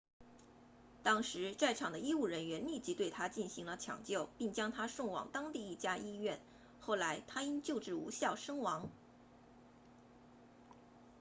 [1.03, 6.39] 当时在场的医务人员立即对他进行了抢救并将他送往当地一家医院
[6.79, 8.89] 后来他因救治无效身亡